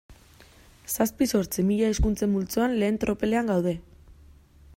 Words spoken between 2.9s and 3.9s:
tropelean gaude.